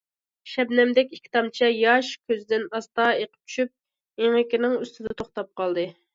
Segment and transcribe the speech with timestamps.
[0.51, 5.89] شەبنەمدەك ئىككى تامچە ياش كۆزىدىن ئاستا ئېقىپ چۈشۈپ، ئېڭىكىنىڭ ئۈستىدە توختاپ قالدى.